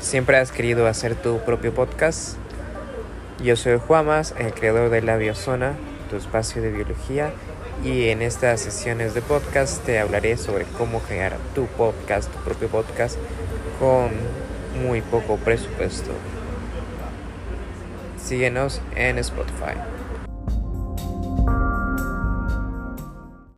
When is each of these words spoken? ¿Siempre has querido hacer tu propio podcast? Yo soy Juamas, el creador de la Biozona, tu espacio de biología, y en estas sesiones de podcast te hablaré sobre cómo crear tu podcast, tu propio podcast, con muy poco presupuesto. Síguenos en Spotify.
¿Siempre 0.00 0.38
has 0.38 0.50
querido 0.50 0.86
hacer 0.86 1.14
tu 1.14 1.40
propio 1.40 1.74
podcast? 1.74 2.36
Yo 3.44 3.54
soy 3.54 3.78
Juamas, 3.78 4.34
el 4.38 4.54
creador 4.54 4.88
de 4.88 5.02
la 5.02 5.18
Biozona, 5.18 5.74
tu 6.08 6.16
espacio 6.16 6.62
de 6.62 6.70
biología, 6.70 7.32
y 7.84 8.08
en 8.08 8.22
estas 8.22 8.62
sesiones 8.62 9.12
de 9.12 9.20
podcast 9.20 9.84
te 9.84 9.98
hablaré 9.98 10.38
sobre 10.38 10.64
cómo 10.64 11.00
crear 11.00 11.36
tu 11.54 11.66
podcast, 11.66 12.32
tu 12.32 12.38
propio 12.38 12.68
podcast, 12.68 13.18
con 13.78 14.10
muy 14.82 15.02
poco 15.02 15.36
presupuesto. 15.36 16.12
Síguenos 18.16 18.80
en 18.96 19.18
Spotify. 19.18 19.76